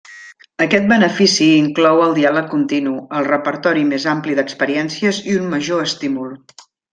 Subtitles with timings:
[0.63, 6.35] Aquest benefici inclou el diàleg continu, el repertori més ampli d'experiències i un major estímul.